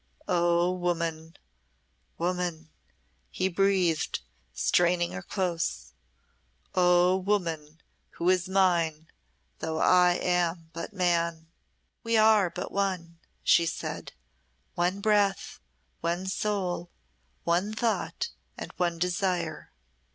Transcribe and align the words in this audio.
"Oh, 0.27 0.71
woman! 0.71 1.35
woman!" 2.17 2.71
he 3.29 3.49
breathed, 3.49 4.21
straining 4.51 5.11
her 5.11 5.21
close. 5.21 5.93
"Oh, 6.73 7.15
woman 7.17 7.81
who 8.13 8.27
is 8.27 8.49
mine, 8.49 9.09
though 9.59 9.77
I 9.77 10.13
am 10.13 10.71
but 10.73 10.91
man." 10.91 11.49
"We 12.01 12.17
are 12.17 12.49
but 12.49 12.71
one," 12.71 13.19
she 13.43 13.67
said; 13.67 14.13
"one 14.73 15.01
breath, 15.01 15.59
one 15.99 16.25
soul, 16.25 16.89
one 17.43 17.71
thought, 17.71 18.29
and 18.57 18.73
one 18.77 18.97
desire. 18.97 19.71